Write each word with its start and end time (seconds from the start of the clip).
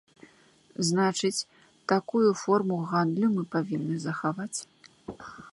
Значыць, 0.87 1.45
такую 1.93 2.23
форму 2.45 2.79
гандлю 2.95 3.27
мы 3.37 3.43
павінны 3.55 3.95
захаваць. 4.11 4.55